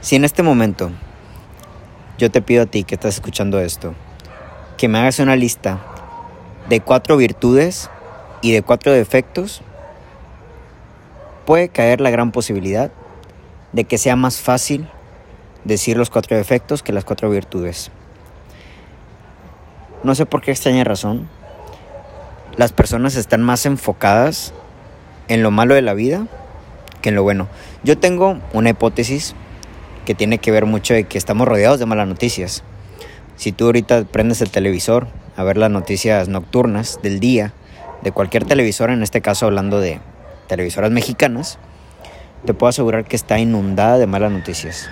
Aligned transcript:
Si 0.00 0.14
en 0.14 0.24
este 0.24 0.44
momento 0.44 0.92
yo 2.18 2.30
te 2.30 2.40
pido 2.40 2.62
a 2.62 2.66
ti 2.66 2.84
que 2.84 2.94
estás 2.94 3.16
escuchando 3.16 3.58
esto, 3.58 3.94
que 4.76 4.86
me 4.86 4.98
hagas 4.98 5.18
una 5.18 5.34
lista 5.34 5.80
de 6.68 6.80
cuatro 6.80 7.16
virtudes 7.16 7.90
y 8.40 8.52
de 8.52 8.62
cuatro 8.62 8.92
defectos, 8.92 9.60
puede 11.46 11.68
caer 11.68 12.00
la 12.00 12.10
gran 12.10 12.30
posibilidad 12.30 12.92
de 13.72 13.84
que 13.84 13.98
sea 13.98 14.14
más 14.14 14.40
fácil 14.40 14.88
decir 15.64 15.96
los 15.96 16.10
cuatro 16.10 16.36
defectos 16.36 16.84
que 16.84 16.92
las 16.92 17.04
cuatro 17.04 17.28
virtudes. 17.28 17.90
No 20.04 20.14
sé 20.14 20.26
por 20.26 20.42
qué 20.42 20.52
extraña 20.52 20.84
razón. 20.84 21.28
Las 22.56 22.72
personas 22.72 23.16
están 23.16 23.42
más 23.42 23.66
enfocadas 23.66 24.54
en 25.26 25.42
lo 25.42 25.50
malo 25.50 25.74
de 25.74 25.82
la 25.82 25.94
vida 25.94 26.28
que 27.02 27.08
en 27.08 27.16
lo 27.16 27.24
bueno. 27.24 27.48
Yo 27.82 27.98
tengo 27.98 28.38
una 28.52 28.70
hipótesis 28.70 29.34
que 30.08 30.14
tiene 30.14 30.38
que 30.38 30.50
ver 30.50 30.64
mucho 30.64 30.94
de 30.94 31.04
que 31.04 31.18
estamos 31.18 31.46
rodeados 31.46 31.78
de 31.78 31.84
malas 31.84 32.08
noticias. 32.08 32.62
Si 33.36 33.52
tú 33.52 33.66
ahorita 33.66 34.04
prendes 34.04 34.40
el 34.40 34.48
televisor 34.48 35.06
a 35.36 35.44
ver 35.44 35.58
las 35.58 35.70
noticias 35.70 36.28
nocturnas 36.28 36.98
del 37.02 37.20
día, 37.20 37.52
de 38.00 38.10
cualquier 38.10 38.46
televisor, 38.46 38.88
en 38.88 39.02
este 39.02 39.20
caso 39.20 39.44
hablando 39.44 39.80
de 39.80 40.00
televisoras 40.46 40.90
mexicanas, 40.90 41.58
te 42.46 42.54
puedo 42.54 42.70
asegurar 42.70 43.04
que 43.04 43.16
está 43.16 43.38
inundada 43.38 43.98
de 43.98 44.06
malas 44.06 44.32
noticias. 44.32 44.88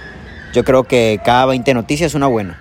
Yo 0.52 0.64
creo 0.64 0.84
que 0.84 1.18
cada 1.24 1.46
20 1.46 1.72
noticias 1.72 2.12
una 2.12 2.26
buena. 2.26 2.60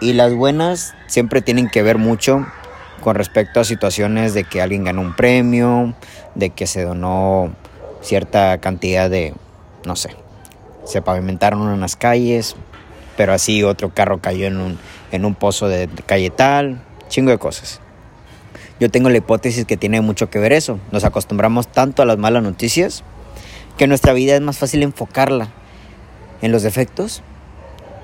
Y 0.00 0.12
las 0.12 0.32
buenas 0.34 0.94
siempre 1.08 1.42
tienen 1.42 1.68
que 1.68 1.82
ver 1.82 1.98
mucho 1.98 2.46
con 3.00 3.16
respecto 3.16 3.58
a 3.58 3.64
situaciones 3.64 4.32
de 4.32 4.44
que 4.44 4.62
alguien 4.62 4.84
ganó 4.84 5.00
un 5.00 5.16
premio, 5.16 5.96
de 6.36 6.50
que 6.50 6.68
se 6.68 6.84
donó 6.84 7.50
cierta 8.00 8.58
cantidad 8.58 9.10
de, 9.10 9.34
no 9.84 9.96
sé, 9.96 10.10
se 10.88 11.02
pavimentaron 11.02 11.60
unas 11.60 11.96
calles, 11.96 12.56
pero 13.16 13.34
así 13.34 13.62
otro 13.62 13.92
carro 13.92 14.22
cayó 14.22 14.46
en 14.46 14.56
un, 14.56 14.78
en 15.12 15.26
un 15.26 15.34
pozo 15.34 15.68
de, 15.68 15.86
calle 16.06 16.30
tal, 16.30 16.82
chingo 17.08 17.30
de 17.30 17.36
cosas. 17.36 17.80
Yo 18.80 18.90
tengo 18.90 19.10
la 19.10 19.18
hipótesis 19.18 19.66
que 19.66 19.76
tiene 19.76 20.00
mucho 20.00 20.30
que 20.30 20.38
ver 20.38 20.52
eso. 20.52 20.78
Nos 20.90 21.04
acostumbramos 21.04 21.68
tanto 21.68 22.00
a 22.00 22.06
las 22.06 22.16
malas 22.16 22.42
noticias 22.42 23.04
que 23.76 23.86
nuestra 23.86 24.14
vida 24.14 24.34
es 24.34 24.40
más 24.40 24.56
fácil 24.56 24.82
enfocarla 24.82 25.48
en 26.40 26.52
los 26.52 26.62
defectos 26.62 27.22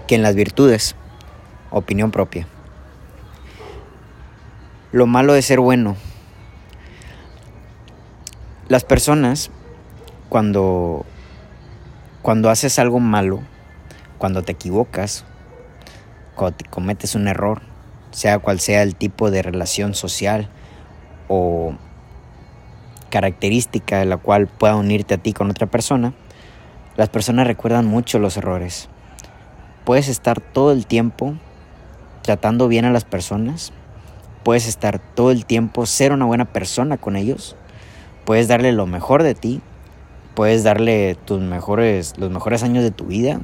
que 0.06 0.16
en 0.16 0.22
las 0.22 0.34
virtudes. 0.34 0.94
Opinión 1.70 2.10
propia. 2.10 2.46
Lo 4.92 5.06
malo 5.06 5.32
de 5.32 5.40
ser 5.40 5.58
bueno. 5.58 5.96
Las 8.68 8.84
personas 8.84 9.50
cuando 10.28 11.06
cuando 12.24 12.48
haces 12.48 12.78
algo 12.78 13.00
malo, 13.00 13.42
cuando 14.16 14.40
te 14.40 14.52
equivocas, 14.52 15.26
cuando 16.34 16.56
te 16.56 16.64
cometes 16.64 17.14
un 17.14 17.28
error, 17.28 17.60
sea 18.12 18.38
cual 18.38 18.60
sea 18.60 18.82
el 18.82 18.96
tipo 18.96 19.30
de 19.30 19.42
relación 19.42 19.92
social 19.92 20.48
o 21.28 21.74
característica 23.10 23.98
de 23.98 24.06
la 24.06 24.16
cual 24.16 24.46
pueda 24.46 24.74
unirte 24.74 25.12
a 25.12 25.18
ti 25.18 25.34
con 25.34 25.50
otra 25.50 25.66
persona, 25.66 26.14
las 26.96 27.10
personas 27.10 27.46
recuerdan 27.46 27.84
mucho 27.84 28.18
los 28.18 28.38
errores. 28.38 28.88
Puedes 29.84 30.08
estar 30.08 30.40
todo 30.40 30.72
el 30.72 30.86
tiempo 30.86 31.34
tratando 32.22 32.68
bien 32.68 32.86
a 32.86 32.90
las 32.90 33.04
personas, 33.04 33.74
puedes 34.44 34.66
estar 34.66 34.98
todo 34.98 35.30
el 35.30 35.44
tiempo 35.44 35.84
ser 35.84 36.10
una 36.10 36.24
buena 36.24 36.46
persona 36.46 36.96
con 36.96 37.16
ellos, 37.16 37.54
puedes 38.24 38.48
darle 38.48 38.72
lo 38.72 38.86
mejor 38.86 39.22
de 39.22 39.34
ti, 39.34 39.60
puedes 40.34 40.64
darle 40.64 41.16
tus 41.24 41.40
mejores, 41.40 42.14
los 42.18 42.30
mejores 42.30 42.62
años 42.62 42.82
de 42.82 42.90
tu 42.90 43.06
vida, 43.06 43.40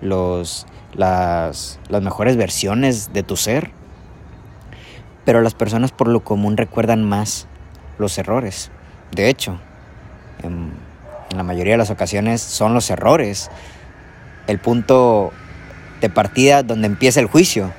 los, 0.00 0.66
las, 0.94 1.78
las 1.88 2.02
mejores 2.02 2.36
versiones 2.36 3.12
de 3.12 3.22
tu 3.22 3.36
ser. 3.36 3.70
Pero 5.24 5.42
las 5.42 5.54
personas 5.54 5.92
por 5.92 6.08
lo 6.08 6.20
común 6.20 6.56
recuerdan 6.56 7.02
más 7.02 7.46
los 7.98 8.16
errores. 8.18 8.70
De 9.12 9.28
hecho, 9.28 9.58
en, 10.42 10.72
en 11.30 11.36
la 11.36 11.42
mayoría 11.42 11.74
de 11.74 11.78
las 11.78 11.90
ocasiones 11.90 12.40
son 12.40 12.74
los 12.74 12.90
errores 12.90 13.50
el 14.46 14.58
punto 14.58 15.32
de 16.00 16.08
partida 16.10 16.62
donde 16.62 16.86
empieza 16.86 17.20
el 17.20 17.26
juicio. 17.26 17.72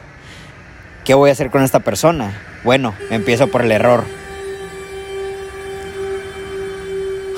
¿Qué 1.06 1.14
voy 1.14 1.30
a 1.30 1.34
hacer 1.34 1.50
con 1.50 1.64
esta 1.64 1.80
persona? 1.80 2.38
Bueno, 2.64 2.94
empiezo 3.10 3.48
por 3.48 3.62
el 3.62 3.72
error. 3.72 4.04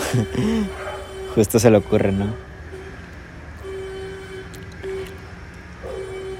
Justo 1.39 1.57
se 1.57 1.71
le 1.71 1.77
ocurre, 1.77 2.11
¿no? 2.11 2.25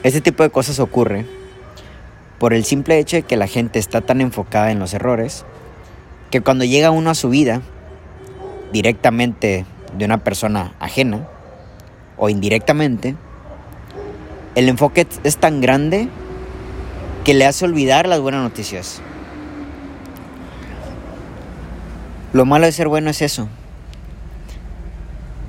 Este 0.03 0.19
tipo 0.19 0.43
de 0.43 0.49
cosas 0.49 0.77
ocurre 0.79 1.25
por 2.37 2.53
el 2.53 2.65
simple 2.65 2.99
hecho 2.99 3.15
de 3.15 3.23
que 3.23 3.37
la 3.37 3.47
gente 3.47 3.79
está 3.79 4.01
tan 4.01 4.19
enfocada 4.19 4.71
en 4.71 4.79
los 4.79 4.93
errores 4.93 5.45
que 6.31 6.41
cuando 6.41 6.65
llega 6.65 6.91
uno 6.91 7.11
a 7.11 7.15
su 7.15 7.29
vida 7.29 7.61
directamente 8.73 9.65
de 9.97 10.03
una 10.03 10.17
persona 10.17 10.73
ajena 10.81 11.29
o 12.17 12.27
indirectamente, 12.27 13.16
el 14.55 14.67
enfoque 14.67 15.07
es 15.23 15.37
tan 15.37 15.61
grande 15.61 16.09
que 17.23 17.33
le 17.35 17.45
hace 17.45 17.63
olvidar 17.63 18.05
las 18.05 18.19
buenas 18.19 18.43
noticias. 18.43 19.01
Lo 22.33 22.43
malo 22.43 22.66
de 22.66 22.73
ser 22.73 22.89
bueno 22.89 23.09
es 23.11 23.21
eso. 23.21 23.47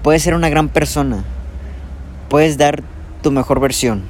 Puedes 0.03 0.23
ser 0.23 0.35
una 0.35 0.49
gran 0.49 0.71
persona, 0.71 1.25
puedes 2.31 2.57
dar 2.57 2.83
tu 3.23 3.31
mejor 3.31 3.61
versión, 3.61 4.03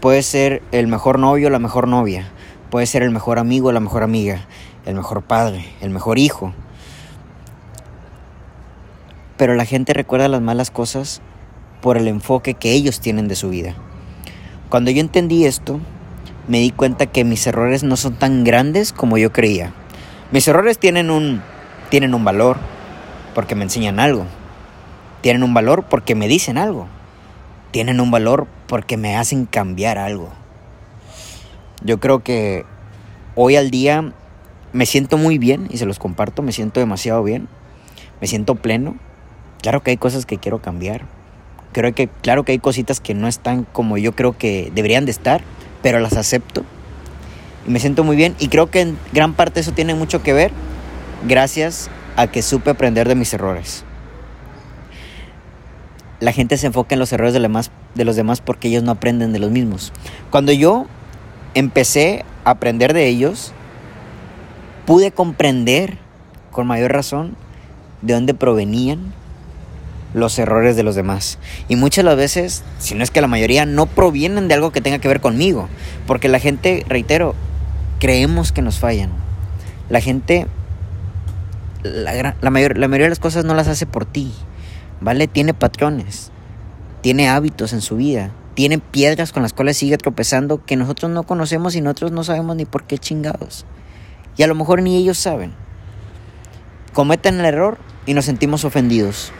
puedes 0.00 0.24
ser 0.24 0.62
el 0.70 0.86
mejor 0.86 1.18
novio 1.18 1.50
la 1.50 1.58
mejor 1.58 1.88
novia, 1.88 2.28
puedes 2.70 2.90
ser 2.90 3.02
el 3.02 3.10
mejor 3.10 3.40
amigo 3.40 3.72
la 3.72 3.80
mejor 3.80 4.04
amiga, 4.04 4.46
el 4.84 4.94
mejor 4.94 5.22
padre, 5.22 5.66
el 5.80 5.90
mejor 5.90 6.20
hijo. 6.20 6.52
Pero 9.36 9.56
la 9.56 9.64
gente 9.64 9.94
recuerda 9.94 10.28
las 10.28 10.42
malas 10.42 10.70
cosas 10.70 11.20
por 11.82 11.96
el 11.96 12.06
enfoque 12.06 12.54
que 12.54 12.72
ellos 12.72 13.00
tienen 13.00 13.26
de 13.26 13.34
su 13.34 13.50
vida. 13.50 13.74
Cuando 14.68 14.92
yo 14.92 15.00
entendí 15.00 15.44
esto, 15.44 15.80
me 16.46 16.60
di 16.60 16.70
cuenta 16.70 17.06
que 17.06 17.24
mis 17.24 17.44
errores 17.48 17.82
no 17.82 17.96
son 17.96 18.14
tan 18.14 18.44
grandes 18.44 18.92
como 18.92 19.18
yo 19.18 19.32
creía. 19.32 19.72
Mis 20.30 20.46
errores 20.46 20.78
tienen 20.78 21.10
un, 21.10 21.42
tienen 21.90 22.14
un 22.14 22.24
valor 22.24 22.58
porque 23.34 23.56
me 23.56 23.64
enseñan 23.64 23.98
algo. 23.98 24.26
Tienen 25.20 25.42
un 25.42 25.54
valor 25.54 25.84
porque 25.84 26.14
me 26.14 26.28
dicen 26.28 26.58
algo. 26.58 26.86
Tienen 27.70 28.00
un 28.00 28.10
valor 28.10 28.46
porque 28.66 28.96
me 28.96 29.16
hacen 29.16 29.46
cambiar 29.46 29.98
algo. 29.98 30.30
Yo 31.82 32.00
creo 32.00 32.22
que 32.22 32.64
hoy 33.34 33.56
al 33.56 33.70
día 33.70 34.12
me 34.72 34.86
siento 34.86 35.18
muy 35.18 35.38
bien 35.38 35.68
y 35.70 35.78
se 35.78 35.86
los 35.86 35.98
comparto, 35.98 36.42
me 36.42 36.52
siento 36.52 36.80
demasiado 36.80 37.22
bien. 37.22 37.48
Me 38.20 38.26
siento 38.26 38.54
pleno. 38.54 38.96
Claro 39.62 39.82
que 39.82 39.90
hay 39.90 39.96
cosas 39.96 40.26
que 40.26 40.38
quiero 40.38 40.60
cambiar. 40.60 41.06
Creo 41.72 41.94
que, 41.94 42.08
claro 42.08 42.44
que 42.44 42.52
hay 42.52 42.58
cositas 42.58 43.00
que 43.00 43.14
no 43.14 43.28
están 43.28 43.64
como 43.64 43.98
yo 43.98 44.12
creo 44.12 44.36
que 44.36 44.70
deberían 44.74 45.04
de 45.04 45.10
estar, 45.10 45.42
pero 45.82 45.98
las 45.98 46.16
acepto. 46.16 46.64
Y 47.66 47.70
me 47.70 47.80
siento 47.80 48.04
muy 48.04 48.16
bien. 48.16 48.34
Y 48.38 48.48
creo 48.48 48.70
que 48.70 48.80
en 48.82 48.98
gran 49.12 49.34
parte 49.34 49.60
eso 49.60 49.72
tiene 49.72 49.94
mucho 49.94 50.22
que 50.22 50.32
ver 50.32 50.52
gracias 51.26 51.90
a 52.16 52.26
que 52.26 52.42
supe 52.42 52.70
aprender 52.70 53.08
de 53.08 53.14
mis 53.14 53.32
errores. 53.32 53.85
La 56.26 56.32
gente 56.32 56.56
se 56.56 56.66
enfoca 56.66 56.96
en 56.96 56.98
los 56.98 57.12
errores 57.12 57.34
de, 57.34 57.38
demás, 57.38 57.70
de 57.94 58.04
los 58.04 58.16
demás 58.16 58.40
porque 58.40 58.66
ellos 58.66 58.82
no 58.82 58.90
aprenden 58.90 59.32
de 59.32 59.38
los 59.38 59.52
mismos. 59.52 59.92
Cuando 60.32 60.50
yo 60.50 60.86
empecé 61.54 62.24
a 62.44 62.50
aprender 62.50 62.94
de 62.94 63.06
ellos, 63.06 63.52
pude 64.86 65.12
comprender 65.12 65.98
con 66.50 66.66
mayor 66.66 66.92
razón 66.92 67.36
de 68.02 68.14
dónde 68.14 68.34
provenían 68.34 69.14
los 70.14 70.36
errores 70.40 70.74
de 70.74 70.82
los 70.82 70.96
demás. 70.96 71.38
Y 71.68 71.76
muchas 71.76 72.04
las 72.04 72.16
veces, 72.16 72.64
si 72.80 72.96
no 72.96 73.04
es 73.04 73.12
que 73.12 73.20
la 73.20 73.28
mayoría, 73.28 73.64
no 73.64 73.86
provienen 73.86 74.48
de 74.48 74.54
algo 74.54 74.72
que 74.72 74.80
tenga 74.80 74.98
que 74.98 75.06
ver 75.06 75.20
conmigo. 75.20 75.68
Porque 76.08 76.28
la 76.28 76.40
gente, 76.40 76.84
reitero, 76.88 77.36
creemos 78.00 78.50
que 78.50 78.62
nos 78.62 78.80
fallan. 78.80 79.10
La 79.90 80.00
gente, 80.00 80.48
la, 81.84 82.34
la, 82.40 82.50
mayor, 82.50 82.78
la 82.78 82.88
mayoría 82.88 83.06
de 83.06 83.10
las 83.10 83.20
cosas 83.20 83.44
no 83.44 83.54
las 83.54 83.68
hace 83.68 83.86
por 83.86 84.06
ti. 84.06 84.32
¿Vale? 85.00 85.28
Tiene 85.28 85.54
patrones, 85.54 86.30
tiene 87.02 87.28
hábitos 87.28 87.72
en 87.72 87.80
su 87.80 87.96
vida, 87.96 88.30
tiene 88.54 88.78
piedras 88.78 89.32
con 89.32 89.42
las 89.42 89.52
cuales 89.52 89.76
sigue 89.76 89.98
tropezando 89.98 90.64
que 90.64 90.76
nosotros 90.76 91.10
no 91.10 91.24
conocemos 91.24 91.74
y 91.76 91.80
nosotros 91.80 92.12
no 92.12 92.24
sabemos 92.24 92.56
ni 92.56 92.64
por 92.64 92.84
qué 92.84 92.98
chingados. 92.98 93.66
Y 94.36 94.42
a 94.42 94.46
lo 94.46 94.54
mejor 94.54 94.82
ni 94.82 94.96
ellos 94.96 95.18
saben. 95.18 95.52
Cometen 96.92 97.38
el 97.40 97.46
error 97.46 97.78
y 98.06 98.14
nos 98.14 98.24
sentimos 98.24 98.64
ofendidos 98.64 99.32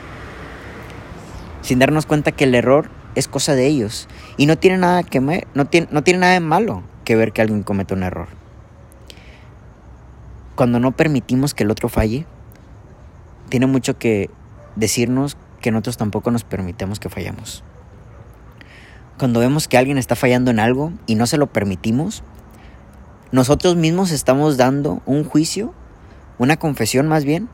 sin 1.67 1.81
darnos 1.81 2.07
cuenta 2.07 2.31
que 2.31 2.45
el 2.45 2.55
error 2.55 2.89
es 3.17 3.27
cosa 3.27 3.57
de 3.57 3.67
ellos 3.67 4.07
y 4.37 4.47
no 4.47 4.57
tiene 4.57 4.79
nada 4.79 5.03
que 5.03 5.21
me, 5.21 5.49
no 5.53 5.65
tiene, 5.65 5.89
no 5.91 6.05
tiene 6.05 6.21
nada 6.21 6.35
de 6.35 6.41
malo 6.41 6.85
que 7.05 7.17
ver 7.17 7.33
que 7.33 7.43
alguien 7.43 7.65
cometa 7.65 7.95
un 7.95 8.05
error. 8.05 8.29
Cuando 10.55 10.79
no 10.79 10.93
permitimos 10.93 11.55
que 11.55 11.65
el 11.65 11.73
otro 11.73 11.89
falle, 11.89 12.25
tiene 13.49 13.67
mucho 13.67 13.99
que 13.99 14.31
decirnos 14.77 15.37
nosotros 15.71 15.97
tampoco 15.97 16.31
nos 16.31 16.45
permitamos 16.45 17.01
que 17.01 17.09
fallamos. 17.09 17.65
cuando 19.19 19.41
vemos 19.41 19.67
que 19.67 19.79
alguien 19.79 19.97
está 19.97 20.15
fallando 20.15 20.51
en 20.51 20.59
algo 20.61 20.93
y 21.07 21.15
no 21.15 21.27
se 21.27 21.39
lo 21.39 21.47
permitimos, 21.47 22.23
nosotros 23.33 23.75
mismos 23.77 24.11
estamos 24.11 24.57
dando 24.57 25.01
un 25.07 25.25
juicio, 25.25 25.75
una 26.39 26.59
confesión 26.59 27.09
más 27.09 27.25
bien, 27.25 27.49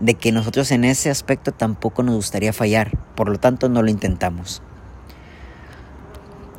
de 0.00 0.14
que 0.14 0.32
nosotros 0.32 0.70
en 0.70 0.84
ese 0.84 1.10
aspecto 1.10 1.52
tampoco 1.52 2.02
nos 2.02 2.16
gustaría 2.16 2.52
fallar, 2.52 2.96
por 3.14 3.28
lo 3.28 3.38
tanto 3.38 3.68
no 3.68 3.82
lo 3.82 3.90
intentamos. 3.90 4.62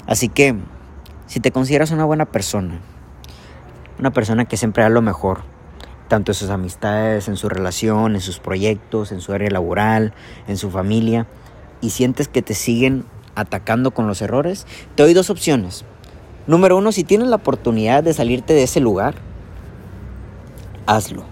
Así 0.08 0.30
que, 0.30 0.56
si 1.28 1.40
te 1.40 1.52
consideras 1.52 1.92
una 1.92 2.06
buena 2.06 2.26
persona, 2.26 2.80
una 4.00 4.12
persona 4.12 4.46
que 4.46 4.58
siempre 4.58 4.84
da 4.84 4.90
lo 4.90 5.02
mejor, 5.02 5.42
tanto 6.10 6.32
en 6.32 6.36
sus 6.36 6.50
amistades, 6.50 7.30
en 7.30 7.38
su 7.38 7.48
relación, 7.48 8.16
en 8.16 8.22
sus 8.22 8.40
proyectos, 8.40 9.14
en 9.14 9.22
su 9.22 9.32
área 9.32 9.50
laboral, 9.50 10.14
en 10.48 10.58
su 10.58 10.70
familia, 10.70 11.28
y 11.80 11.92
sientes 11.92 12.28
que 12.28 12.42
te 12.42 12.56
siguen 12.56 13.06
atacando 13.36 13.92
con 13.92 14.08
los 14.08 14.22
errores, 14.22 14.68
te 14.96 15.04
doy 15.04 15.14
dos 15.14 15.30
opciones. 15.30 15.86
Número 16.48 16.78
uno, 16.78 16.92
si 16.92 17.06
tienes 17.06 17.30
la 17.30 17.38
oportunidad 17.38 18.04
de 18.04 18.14
salirte 18.14 18.54
de 18.54 18.64
ese 18.64 18.82
lugar, 18.82 19.16
hazlo. 20.86 21.24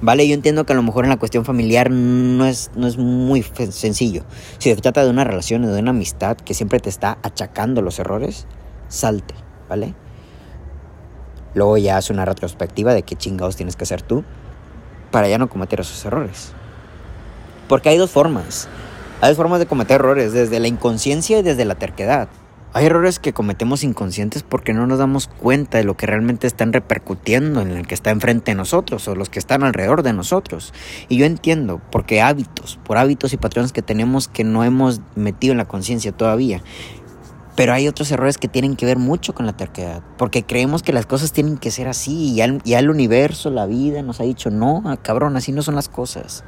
Vale, 0.00 0.28
yo 0.28 0.34
entiendo 0.34 0.64
que 0.64 0.72
a 0.72 0.76
lo 0.76 0.82
mejor 0.82 1.04
en 1.04 1.10
la 1.10 1.16
cuestión 1.16 1.44
familiar 1.44 1.90
no 1.90 2.44
es, 2.46 2.70
no 2.76 2.86
es 2.86 2.96
muy 2.98 3.42
sencillo. 3.42 4.24
Si 4.58 4.70
se 4.70 4.76
trata 4.76 5.02
de 5.02 5.10
una 5.10 5.24
relación, 5.24 5.62
de 5.62 5.78
una 5.78 5.90
amistad 5.90 6.36
que 6.36 6.54
siempre 6.54 6.78
te 6.78 6.88
está 6.88 7.18
achacando 7.22 7.82
los 7.82 7.98
errores, 7.98 8.46
salte, 8.88 9.34
¿vale? 9.68 9.94
Luego 11.54 11.78
ya 11.78 11.96
haz 11.96 12.10
una 12.10 12.24
retrospectiva 12.24 12.94
de 12.94 13.02
qué 13.02 13.16
chingados 13.16 13.56
tienes 13.56 13.76
que 13.76 13.84
hacer 13.84 14.02
tú 14.02 14.24
para 15.10 15.28
ya 15.28 15.38
no 15.38 15.48
cometer 15.48 15.80
esos 15.80 16.04
errores. 16.04 16.52
Porque 17.68 17.88
hay 17.88 17.98
dos 17.98 18.10
formas. 18.10 18.68
Hay 19.20 19.30
dos 19.30 19.36
formas 19.36 19.60
de 19.60 19.66
cometer 19.66 20.00
errores, 20.00 20.32
desde 20.32 20.60
la 20.60 20.68
inconsciencia 20.68 21.38
y 21.38 21.42
desde 21.42 21.64
la 21.64 21.76
terquedad. 21.76 22.28
Hay 22.76 22.86
errores 22.86 23.20
que 23.20 23.32
cometemos 23.32 23.84
inconscientes 23.84 24.42
porque 24.42 24.72
no 24.72 24.88
nos 24.88 24.98
damos 24.98 25.28
cuenta 25.28 25.78
de 25.78 25.84
lo 25.84 25.96
que 25.96 26.06
realmente 26.06 26.48
están 26.48 26.72
repercutiendo 26.72 27.60
en 27.60 27.70
el 27.70 27.86
que 27.86 27.94
está 27.94 28.10
enfrente 28.10 28.50
de 28.50 28.56
nosotros 28.56 29.06
o 29.06 29.14
los 29.14 29.30
que 29.30 29.38
están 29.38 29.62
alrededor 29.62 30.02
de 30.02 30.12
nosotros. 30.12 30.74
Y 31.08 31.16
yo 31.16 31.24
entiendo, 31.24 31.80
porque 31.92 32.20
hábitos, 32.20 32.80
por 32.82 32.98
hábitos 32.98 33.32
y 33.32 33.36
patrones 33.36 33.72
que 33.72 33.82
tenemos 33.82 34.26
que 34.26 34.42
no 34.42 34.64
hemos 34.64 35.00
metido 35.14 35.52
en 35.52 35.58
la 35.58 35.68
conciencia 35.68 36.10
todavía. 36.10 36.62
Pero 37.56 37.72
hay 37.72 37.86
otros 37.86 38.10
errores 38.10 38.36
que 38.36 38.48
tienen 38.48 38.74
que 38.74 38.84
ver 38.84 38.98
mucho 38.98 39.32
con 39.32 39.46
la 39.46 39.56
terquedad, 39.56 40.02
porque 40.18 40.42
creemos 40.42 40.82
que 40.82 40.92
las 40.92 41.06
cosas 41.06 41.32
tienen 41.32 41.56
que 41.56 41.70
ser 41.70 41.86
así 41.86 42.32
y 42.32 42.34
ya, 42.34 42.78
el 42.78 42.90
universo, 42.90 43.50
la 43.50 43.66
vida 43.66 44.02
nos 44.02 44.20
ha 44.20 44.24
dicho, 44.24 44.50
no, 44.50 44.82
cabrón, 45.02 45.36
así 45.36 45.52
no 45.52 45.62
son 45.62 45.76
las 45.76 45.88
cosas. 45.88 46.44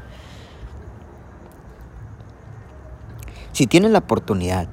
Si 3.53 3.67
tienes 3.67 3.93
la 3.93 4.01
oportunidad 4.01 4.69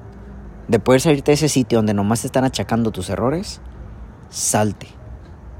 de 0.66 0.78
poder 0.80 1.00
salirte 1.00 1.30
de 1.30 1.34
ese 1.34 1.48
sitio 1.48 1.78
donde 1.78 1.94
nomás 1.94 2.22
te 2.22 2.26
están 2.26 2.44
achacando 2.44 2.90
tus 2.90 3.10
errores, 3.10 3.60
salte. 4.28 4.88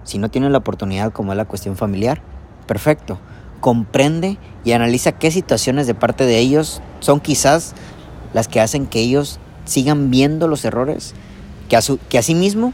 Si 0.02 0.18
no 0.18 0.28
tienes 0.28 0.50
la 0.50 0.58
oportunidad 0.58 1.12
como 1.12 1.32
es 1.32 1.36
la 1.38 1.44
cuestión 1.46 1.76
familiar, 1.76 2.20
perfecto. 2.66 3.18
Comprende 3.60 4.38
y 4.64 4.72
analiza 4.72 5.12
qué 5.12 5.30
situaciones 5.30 5.86
de 5.86 5.94
parte 5.94 6.26
de 6.26 6.38
ellos 6.38 6.82
son 7.00 7.20
quizás 7.20 7.74
las 8.34 8.48
que 8.48 8.60
hacen 8.60 8.86
que 8.86 9.00
ellos 9.00 9.38
sigan 9.64 10.10
viendo 10.10 10.48
los 10.48 10.64
errores 10.64 11.14
que 11.68 11.76
a, 11.76 11.82
su, 11.82 11.98
que 12.08 12.18
a 12.18 12.22
sí 12.22 12.34
mismo 12.34 12.72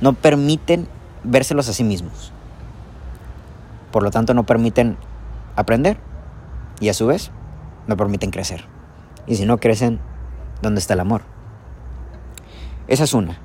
no 0.00 0.12
permiten 0.12 0.88
vérselos 1.22 1.68
a 1.68 1.72
sí 1.72 1.84
mismos. 1.84 2.32
Por 3.90 4.02
lo 4.02 4.10
tanto, 4.10 4.34
no 4.34 4.44
permiten 4.44 4.96
aprender 5.56 5.98
y 6.80 6.88
a 6.88 6.94
su 6.94 7.06
vez 7.06 7.30
no 7.86 7.96
permiten 7.96 8.30
crecer. 8.30 8.64
Y 9.26 9.36
si 9.36 9.46
no 9.46 9.58
crecen, 9.58 10.00
¿dónde 10.62 10.80
está 10.80 10.94
el 10.94 11.00
amor? 11.00 11.22
Esa 12.88 13.04
es 13.04 13.14
una. 13.14 13.38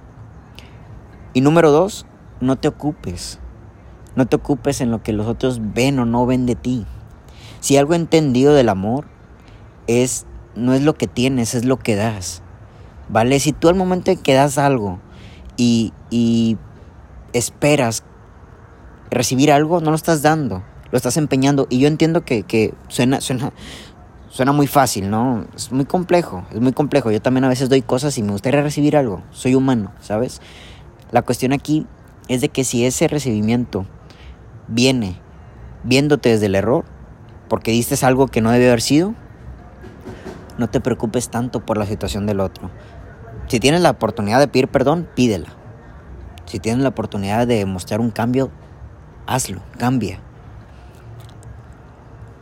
Y 1.33 1.41
número 1.41 1.71
dos, 1.71 2.05
no 2.41 2.57
te 2.57 2.67
ocupes. 2.67 3.39
No 4.15 4.25
te 4.25 4.35
ocupes 4.35 4.81
en 4.81 4.91
lo 4.91 5.03
que 5.03 5.13
los 5.13 5.27
otros 5.27 5.59
ven 5.73 5.99
o 5.99 6.05
no 6.05 6.25
ven 6.25 6.45
de 6.45 6.55
ti. 6.55 6.85
Si 7.59 7.77
algo 7.77 7.93
entendido 7.93 8.53
del 8.53 8.69
amor 8.69 9.05
es 9.87 10.25
no 10.55 10.73
es 10.73 10.81
lo 10.81 10.95
que 10.95 11.07
tienes, 11.07 11.55
es 11.55 11.65
lo 11.65 11.77
que 11.77 11.95
das. 11.95 12.41
¿Vale? 13.09 13.39
Si 13.39 13.51
tú 13.51 13.69
al 13.69 13.75
momento 13.75 14.11
en 14.11 14.17
que 14.17 14.33
das 14.33 14.57
algo 14.57 14.99
y, 15.57 15.93
y 16.09 16.57
esperas 17.33 18.03
recibir 19.09 19.51
algo, 19.51 19.81
no 19.81 19.89
lo 19.89 19.95
estás 19.95 20.21
dando, 20.21 20.63
lo 20.91 20.97
estás 20.97 21.17
empeñando. 21.17 21.67
Y 21.69 21.79
yo 21.79 21.87
entiendo 21.87 22.23
que, 22.23 22.43
que 22.43 22.73
suena, 22.87 23.19
suena, 23.19 23.51
Suena 24.29 24.51
muy 24.51 24.67
fácil, 24.67 25.09
¿no? 25.09 25.47
Es 25.55 25.71
muy 25.71 25.85
complejo, 25.85 26.45
es 26.51 26.61
muy 26.61 26.71
complejo. 26.71 27.09
Yo 27.09 27.19
también 27.19 27.45
a 27.45 27.49
veces 27.49 27.67
doy 27.67 27.81
cosas 27.81 28.15
y 28.19 28.23
me 28.23 28.31
gustaría 28.31 28.61
recibir 28.61 28.95
algo. 28.95 29.23
Soy 29.31 29.55
humano, 29.55 29.91
¿sabes? 30.01 30.39
La 31.11 31.23
cuestión 31.23 31.51
aquí 31.51 31.87
es 32.27 32.39
de 32.41 32.49
que 32.49 32.63
si 32.63 32.85
ese 32.85 33.07
recibimiento 33.07 33.87
viene 34.67 35.19
viéndote 35.83 36.29
desde 36.29 36.45
el 36.45 36.53
error, 36.53 36.85
porque 37.49 37.71
diste 37.71 38.05
algo 38.05 38.27
que 38.27 38.39
no 38.39 38.51
debe 38.51 38.67
haber 38.67 38.81
sido, 38.81 39.15
no 40.59 40.69
te 40.69 40.79
preocupes 40.79 41.29
tanto 41.29 41.65
por 41.65 41.77
la 41.77 41.87
situación 41.87 42.27
del 42.27 42.39
otro. 42.39 42.69
Si 43.49 43.59
tienes 43.59 43.81
la 43.81 43.89
oportunidad 43.89 44.37
de 44.37 44.47
pedir 44.47 44.67
perdón, 44.67 45.09
pídela. 45.15 45.47
Si 46.45 46.59
tienes 46.59 46.83
la 46.83 46.89
oportunidad 46.89 47.47
de 47.47 47.65
mostrar 47.65 47.99
un 47.99 48.11
cambio, 48.11 48.51
hazlo, 49.25 49.59
cambia. 49.79 50.19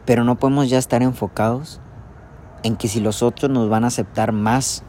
Pero 0.05 0.25
no 0.25 0.35
podemos 0.35 0.69
ya 0.69 0.77
estar 0.77 1.01
enfocados 1.01 1.79
en 2.63 2.75
que 2.75 2.89
si 2.89 2.99
los 2.99 3.23
otros 3.23 3.49
nos 3.49 3.69
van 3.69 3.85
a 3.85 3.87
aceptar 3.87 4.33
más 4.33 4.83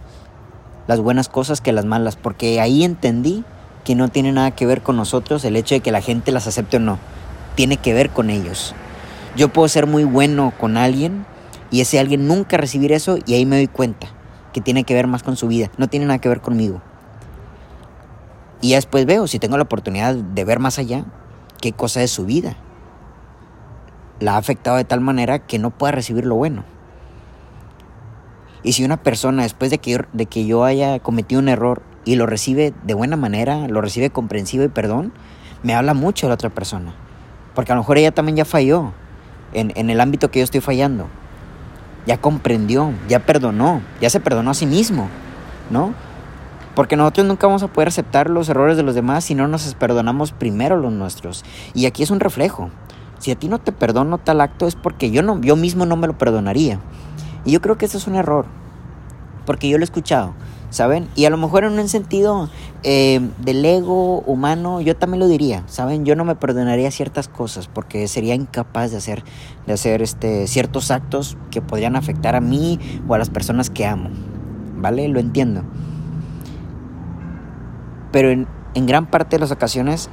las 0.89 0.99
buenas 0.99 1.29
cosas 1.29 1.61
que 1.61 1.73
las 1.73 1.85
malas, 1.85 2.17
porque 2.17 2.61
ahí 2.61 2.83
entendí 2.83 3.45
que 3.85 3.95
no 3.95 4.09
tiene 4.09 4.33
nada 4.33 4.51
que 4.51 4.67
ver 4.67 4.83
con 4.83 4.97
nosotros 4.97 5.45
el 5.45 5.55
hecho 5.55 5.77
de 5.77 5.83
que 5.83 5.93
la 5.93 6.01
gente 6.01 6.33
las 6.33 6.49
acepte 6.49 6.79
o 6.79 6.81
no, 6.81 6.99
tiene 7.55 7.77
que 7.77 7.95
ver 7.95 8.11
con 8.11 8.31
ellos. 8.31 8.75
Yo 9.37 9.53
puedo 9.53 9.69
ser 9.69 9.87
muy 9.87 10.03
bueno 10.03 10.53
con 10.59 10.77
alguien 10.77 11.27
y 11.71 11.81
ese 11.81 12.01
alguien 12.01 12.27
nunca 12.27 12.57
recibir 12.57 12.91
eso 12.91 13.19
y 13.25 13.35
ahí 13.35 13.47
me 13.47 13.55
doy 13.55 13.69
cuenta 13.69 14.18
que 14.53 14.61
tiene 14.61 14.85
que 14.85 14.95
ver 14.95 15.07
más 15.07 15.23
con 15.23 15.37
su 15.37 15.49
vida, 15.49 15.71
no 15.79 15.89
tiene 15.89 16.07
nada 16.07 16.19
que 16.19 16.29
ver 16.29 16.41
conmigo. 16.41 16.81
Y 18.61 18.73
después 18.75 19.07
veo, 19.07 19.27
si 19.27 19.39
tengo 19.39 19.57
la 19.57 19.63
oportunidad 19.65 20.15
de 20.15 20.45
ver 20.45 20.59
más 20.59 20.79
allá, 20.79 21.05
qué 21.61 21.73
cosa 21.73 22.03
es 22.03 22.11
su 22.11 22.25
vida 22.25 22.57
la 24.21 24.35
ha 24.35 24.37
afectado 24.39 24.77
de 24.77 24.85
tal 24.85 25.01
manera 25.01 25.39
que 25.39 25.59
no 25.59 25.71
pueda 25.71 25.93
recibir 25.93 26.27
lo 26.27 26.35
bueno. 26.35 26.65
Y 28.63 28.73
si 28.73 28.85
una 28.85 28.97
persona, 28.97 29.45
después 29.45 29.71
de 29.71 29.79
que, 29.79 29.93
yo, 29.93 29.99
de 30.13 30.27
que 30.27 30.45
yo 30.45 30.65
haya 30.65 30.99
cometido 30.99 31.41
un 31.41 31.49
error 31.49 31.83
y 32.05 32.17
lo 32.17 32.27
recibe 32.27 32.75
de 32.83 32.95
buena 32.95 33.17
manera, 33.17 33.69
lo 33.69 33.81
recibe 33.81 34.11
comprensivo 34.11 34.65
y 34.65 34.69
perdón, 34.69 35.13
me 35.63 35.75
habla 35.75 35.95
mucho 35.95 36.27
de 36.27 36.31
la 36.31 36.35
otra 36.35 36.51
persona. 36.51 36.95
Porque 37.55 37.73
a 37.73 37.77
lo 37.77 37.83
mejor 37.83 37.99
ella 37.99 38.13
también 38.13 38.37
ya 38.37 38.45
falló 38.45 38.93
en, 39.53 39.73
en 39.77 39.91
el 39.91 40.01
ámbito 40.01 40.31
que 40.31 40.41
yo 40.41 40.45
estoy 40.45 40.61
fallando. 40.61 41.09
Ya 42.09 42.17
comprendió, 42.21 42.93
ya 43.09 43.21
perdonó, 43.21 43.83
ya 44.01 44.11
se 44.11 44.19
perdonó 44.19 44.51
a 44.51 44.55
sí 44.55 44.67
mismo, 44.67 45.09
¿no? 45.71 45.95
Porque 46.75 46.97
nosotros 46.97 47.27
nunca 47.27 47.47
vamos 47.47 47.63
a 47.63 47.69
poder 47.69 47.89
aceptar 47.89 48.31
los 48.31 48.49
errores 48.49 48.77
de 48.77 48.83
los 48.83 48.95
demás 48.95 49.25
si 49.25 49.35
no 49.35 49.47
nos 49.47 49.75
perdonamos 49.75 50.33
primero 50.33 50.79
los 50.79 50.93
nuestros. 50.93 51.45
Y 51.75 51.85
aquí 51.85 52.03
es 52.03 52.11
un 52.11 52.19
reflejo. 52.19 52.71
Si 53.19 53.31
a 53.31 53.37
ti 53.37 53.49
no 53.49 53.59
te 53.59 53.73
perdono 53.73 54.17
tal 54.17 54.41
acto 54.41 54.67
es 54.67 54.75
porque 54.75 55.11
yo, 55.11 55.23
no, 55.23 55.39
yo 55.43 55.55
mismo 55.55 55.85
no 55.85 55.97
me 55.97 56.07
lo 56.07 56.17
perdonaría. 56.17 56.81
Y 57.45 57.53
yo 57.53 57.61
creo 57.61 57.77
que 57.77 57.85
eso 57.85 57.99
es 57.99 58.07
un 58.07 58.15
error, 58.15 58.47
porque 59.45 59.69
yo 59.69 59.77
lo 59.77 59.83
he 59.83 59.85
escuchado, 59.85 60.35
¿saben? 60.71 61.09
Y 61.15 61.25
a 61.25 61.31
lo 61.31 61.37
mejor 61.37 61.65
en 61.65 61.79
un 61.79 61.89
sentido 61.89 62.51
eh, 62.83 63.21
del 63.39 63.65
ego 63.65 64.21
humano, 64.21 64.81
yo 64.81 64.97
también 64.97 65.21
lo 65.21 65.29
diría, 65.29 65.63
¿saben? 65.67 66.05
Yo 66.05 66.15
no 66.17 66.25
me 66.25 66.35
perdonaría 66.35 66.91
ciertas 66.91 67.29
cosas 67.29 67.69
porque 67.69 68.07
sería 68.09 68.35
incapaz 68.35 68.91
de 68.91 68.99
hacer, 68.99 69.25
de 69.67 69.73
hacer 69.73 70.03
este, 70.03 70.47
ciertos 70.47 70.91
actos 70.91 71.37
que 71.51 71.63
podrían 71.63 71.97
afectar 71.97 72.37
a 72.37 72.41
mí 72.41 72.79
o 73.07 73.15
a 73.15 73.19
las 73.19 73.31
personas 73.31 73.71
que 73.71 73.87
amo, 73.87 74.11
¿vale? 74.77 75.09
Lo 75.09 75.21
entiendo. 75.21 75.63
Pero 78.13 78.31
en, 78.31 78.47
en 78.75 78.87
gran 78.87 79.07
parte 79.07 79.37
de 79.37 79.41
las 79.41 79.51
ocasiones 79.51 80.11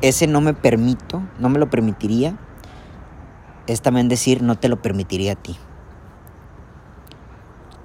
ese 0.00 0.26
no 0.26 0.40
me 0.40 0.52
permito, 0.52 1.22
no 1.38 1.48
me 1.48 1.58
lo 1.58 1.70
permitiría, 1.70 2.36
es 3.66 3.82
también 3.82 4.08
decir 4.08 4.42
no 4.42 4.56
te 4.56 4.68
lo 4.68 4.82
permitiría 4.82 5.32
a 5.32 5.36
ti. 5.36 5.56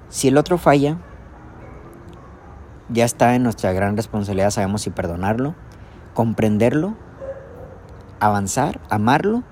Si 0.08 0.28
el 0.28 0.36
otro 0.36 0.58
falla, 0.58 0.98
ya 2.88 3.04
está 3.04 3.34
en 3.34 3.42
nuestra 3.42 3.72
gran 3.72 3.96
responsabilidad, 3.96 4.50
sabemos 4.50 4.82
si 4.82 4.90
perdonarlo, 4.90 5.54
comprenderlo, 6.14 6.94
avanzar, 8.20 8.80
amarlo, 8.88 9.42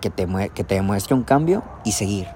que 0.00 0.10
te, 0.10 0.26
que 0.54 0.64
te 0.64 0.74
demuestre 0.74 1.14
un 1.14 1.24
cambio 1.24 1.64
y 1.84 1.92
seguir. 1.92 2.28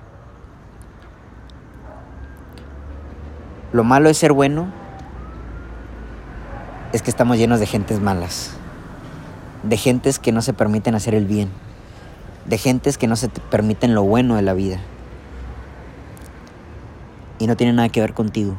Lo 3.73 3.85
malo 3.85 4.11
es 4.11 4.19
ser 4.19 4.33
bueno 4.33 4.67
es 6.93 7.01
que 7.01 7.11
estamos 7.11 7.39
llenos 7.39 7.59
de 7.59 7.67
gentes 7.67 8.01
malas, 8.01 8.51
de 9.63 9.77
gentes 9.77 10.19
que 10.19 10.33
no 10.33 10.43
se 10.43 10.53
permiten 10.53 10.95
hacer 10.95 11.15
el 11.15 11.27
bien, 11.27 11.49
de 12.45 12.59
gentes 12.59 12.99
que 12.99 13.07
no 13.07 13.17
se 13.17 13.29
permiten 13.29 13.95
lo 13.95 14.03
bueno 14.03 14.37
de 14.37 14.43
la 14.43 14.53
vida. 14.53 14.79
Y 17.39 17.47
no 17.47 17.57
tiene 17.57 17.73
nada 17.73 17.89
que 17.89 18.01
ver 18.01 18.13
contigo. 18.13 18.57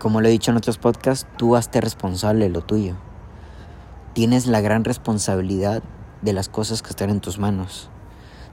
Como 0.00 0.22
lo 0.22 0.28
he 0.28 0.30
dicho 0.30 0.50
en 0.50 0.56
otros 0.56 0.78
podcasts, 0.78 1.28
tú 1.36 1.56
hazte 1.56 1.78
responsable 1.78 2.46
de 2.46 2.50
lo 2.50 2.62
tuyo. 2.62 2.96
Tienes 4.14 4.46
la 4.46 4.62
gran 4.62 4.82
responsabilidad 4.82 5.82
de 6.22 6.32
las 6.32 6.48
cosas 6.48 6.80
que 6.80 6.88
están 6.88 7.10
en 7.10 7.20
tus 7.20 7.38
manos. 7.38 7.90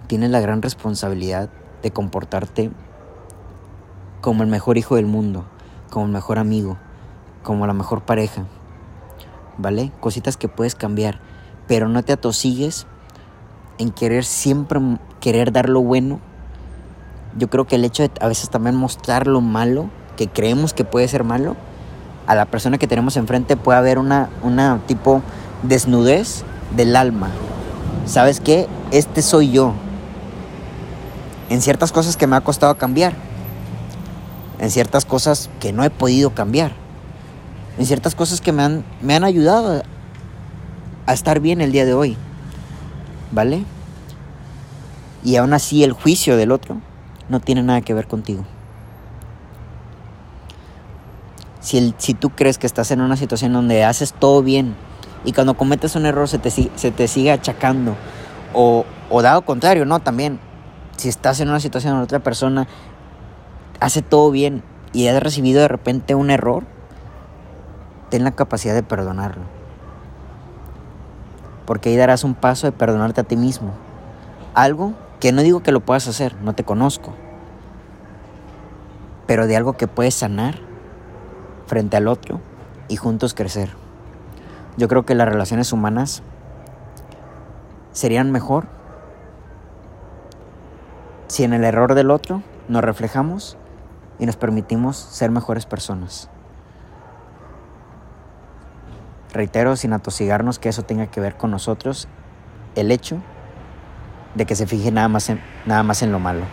Tienes 0.07 0.29
la 0.29 0.41
gran 0.41 0.61
responsabilidad 0.61 1.49
de 1.81 1.91
comportarte 1.91 2.69
como 4.19 4.43
el 4.43 4.49
mejor 4.49 4.77
hijo 4.77 4.97
del 4.97 5.05
mundo, 5.05 5.45
como 5.89 6.07
el 6.07 6.11
mejor 6.11 6.37
amigo, 6.37 6.77
como 7.43 7.65
la 7.65 7.71
mejor 7.71 8.01
pareja. 8.01 8.43
¿Vale? 9.57 9.93
Cositas 10.01 10.35
que 10.35 10.49
puedes 10.49 10.75
cambiar, 10.75 11.21
pero 11.65 11.87
no 11.87 12.03
te 12.03 12.11
atosigues 12.11 12.87
en 13.77 13.91
querer 13.91 14.25
siempre 14.25 14.81
querer 15.21 15.53
dar 15.53 15.69
lo 15.69 15.79
bueno. 15.79 16.19
Yo 17.37 17.49
creo 17.49 17.65
que 17.65 17.75
el 17.75 17.85
hecho 17.85 18.03
de 18.03 18.11
a 18.19 18.27
veces 18.27 18.49
también 18.49 18.75
mostrar 18.75 19.27
lo 19.27 19.39
malo, 19.39 19.89
que 20.17 20.27
creemos 20.27 20.73
que 20.73 20.83
puede 20.83 21.07
ser 21.07 21.23
malo, 21.23 21.55
a 22.25 22.35
la 22.35 22.45
persona 22.45 22.77
que 22.77 22.87
tenemos 22.87 23.15
enfrente 23.15 23.55
puede 23.55 23.77
haber 23.77 23.99
una, 23.99 24.29
una 24.43 24.81
tipo 24.85 25.21
desnudez 25.63 26.43
del 26.75 26.97
alma. 26.97 27.29
¿Sabes 28.05 28.41
qué? 28.41 28.67
Este 28.91 29.21
soy 29.21 29.51
yo. 29.51 29.73
En 31.49 31.61
ciertas 31.61 31.93
cosas 31.93 32.17
que 32.17 32.27
me 32.27 32.35
ha 32.35 32.41
costado 32.41 32.77
cambiar. 32.77 33.13
En 34.59 34.69
ciertas 34.71 35.05
cosas 35.05 35.49
que 35.61 35.71
no 35.71 35.85
he 35.85 35.89
podido 35.89 36.31
cambiar. 36.31 36.73
En 37.77 37.85
ciertas 37.85 38.15
cosas 38.15 38.41
que 38.41 38.51
me 38.51 38.63
han, 38.63 38.83
me 39.01 39.15
han 39.15 39.23
ayudado 39.23 39.83
a 41.05 41.13
estar 41.13 41.39
bien 41.39 41.61
el 41.61 41.71
día 41.71 41.85
de 41.85 41.93
hoy. 41.93 42.17
¿Vale? 43.31 43.63
Y 45.23 45.37
aún 45.37 45.53
así 45.53 45.83
el 45.83 45.93
juicio 45.93 46.35
del 46.35 46.51
otro 46.51 46.77
no 47.29 47.39
tiene 47.39 47.63
nada 47.63 47.81
que 47.81 47.93
ver 47.93 48.07
contigo. 48.07 48.45
Si, 51.67 51.77
el, 51.77 51.95
si 51.97 52.13
tú 52.13 52.29
crees 52.29 52.57
que 52.57 52.65
estás 52.65 52.91
en 52.91 53.01
una 53.01 53.17
situación 53.17 53.51
donde 53.51 53.83
haces 53.83 54.13
todo 54.13 54.41
bien 54.41 54.73
y 55.25 55.33
cuando 55.33 55.57
cometes 55.57 55.97
un 55.97 56.05
error 56.05 56.29
se 56.29 56.37
te, 56.37 56.49
se 56.49 56.91
te 56.91 57.09
sigue 57.09 57.29
achacando. 57.29 57.97
O, 58.53 58.85
o 59.09 59.21
dado 59.21 59.41
contrario, 59.41 59.83
no, 59.83 59.99
también. 59.99 60.39
Si 60.95 61.09
estás 61.09 61.41
en 61.41 61.49
una 61.49 61.59
situación 61.59 61.91
donde 61.91 62.05
otra 62.05 62.19
persona 62.19 62.69
hace 63.81 64.01
todo 64.01 64.31
bien 64.31 64.63
y 64.93 65.07
has 65.07 65.21
recibido 65.21 65.59
de 65.59 65.67
repente 65.67 66.15
un 66.15 66.29
error, 66.29 66.63
ten 68.09 68.23
la 68.23 68.31
capacidad 68.31 68.73
de 68.73 68.83
perdonarlo. 68.83 69.43
Porque 71.65 71.89
ahí 71.89 71.97
darás 71.97 72.23
un 72.23 72.33
paso 72.33 72.65
de 72.65 72.71
perdonarte 72.71 73.19
a 73.19 73.25
ti 73.25 73.35
mismo. 73.35 73.73
Algo 74.53 74.93
que 75.19 75.33
no 75.33 75.41
digo 75.41 75.63
que 75.63 75.73
lo 75.73 75.81
puedas 75.81 76.07
hacer, 76.07 76.33
no 76.41 76.55
te 76.55 76.63
conozco. 76.63 77.13
Pero 79.25 79.47
de 79.47 79.57
algo 79.57 79.73
que 79.73 79.89
puedes 79.89 80.13
sanar 80.13 80.66
frente 81.67 81.97
al 81.97 82.07
otro 82.07 82.39
y 82.87 82.95
juntos 82.95 83.33
crecer. 83.33 83.69
Yo 84.77 84.87
creo 84.87 85.05
que 85.05 85.15
las 85.15 85.27
relaciones 85.27 85.73
humanas 85.73 86.23
serían 87.91 88.31
mejor 88.31 88.67
si 91.27 91.43
en 91.43 91.53
el 91.53 91.63
error 91.63 91.93
del 91.93 92.11
otro 92.11 92.41
nos 92.67 92.83
reflejamos 92.83 93.57
y 94.19 94.25
nos 94.25 94.37
permitimos 94.37 94.97
ser 94.97 95.29
mejores 95.29 95.65
personas. 95.65 96.29
Reitero, 99.33 99.75
sin 99.75 99.93
atosigarnos 99.93 100.57
que 100.57 100.69
eso 100.69 100.83
tenga 100.83 101.07
que 101.07 101.19
ver 101.19 101.35
con 101.35 101.51
nosotros, 101.51 102.07
el 102.75 102.91
hecho 102.91 103.17
de 104.35 104.45
que 104.45 104.55
se 104.55 104.67
fije 104.67 104.91
nada 104.91 105.09
más 105.09 105.29
en, 105.29 105.41
nada 105.65 105.83
más 105.83 106.01
en 106.01 106.11
lo 106.11 106.19
malo. 106.19 106.45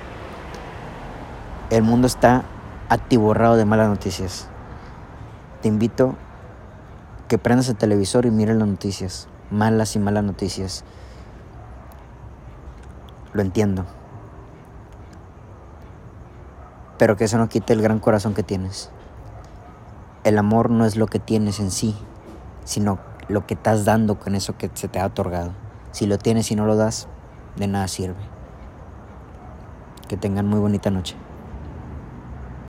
El 1.70 1.82
mundo 1.82 2.06
está 2.06 2.44
atiborrado 2.88 3.56
de 3.56 3.64
malas 3.64 3.88
noticias. 3.88 4.48
Te 5.64 5.68
invito 5.68 6.14
que 7.26 7.38
prendas 7.38 7.70
el 7.70 7.76
televisor 7.76 8.26
y 8.26 8.30
mires 8.30 8.54
las 8.54 8.68
noticias, 8.68 9.28
malas 9.50 9.96
y 9.96 9.98
malas 9.98 10.22
noticias. 10.22 10.84
Lo 13.32 13.40
entiendo. 13.40 13.86
Pero 16.98 17.16
que 17.16 17.24
eso 17.24 17.38
no 17.38 17.48
quite 17.48 17.72
el 17.72 17.80
gran 17.80 17.98
corazón 17.98 18.34
que 18.34 18.42
tienes. 18.42 18.90
El 20.22 20.36
amor 20.36 20.68
no 20.68 20.84
es 20.84 20.96
lo 20.96 21.06
que 21.06 21.18
tienes 21.18 21.58
en 21.60 21.70
sí, 21.70 21.96
sino 22.66 22.98
lo 23.28 23.46
que 23.46 23.54
estás 23.54 23.86
dando 23.86 24.18
con 24.18 24.34
eso 24.34 24.58
que 24.58 24.70
se 24.74 24.88
te 24.88 25.00
ha 25.00 25.06
otorgado. 25.06 25.52
Si 25.92 26.04
lo 26.04 26.18
tienes 26.18 26.50
y 26.50 26.56
no 26.56 26.66
lo 26.66 26.76
das, 26.76 27.08
de 27.56 27.68
nada 27.68 27.88
sirve. 27.88 28.20
Que 30.08 30.18
tengan 30.18 30.46
muy 30.46 30.60
bonita 30.60 30.90
noche. 30.90 31.16